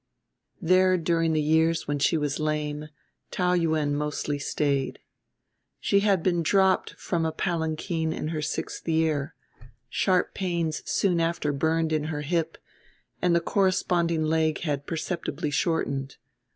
[0.59, 2.89] There, during the years when she was lame,
[3.29, 4.97] Taou Yuen mostly stayed.
[5.79, 9.35] She had been dropped from a palanquin in her sixth year;
[9.89, 12.57] sharp pains soon after burned in her hip,
[13.21, 16.17] and the corresponding leg had perceptibly shortened.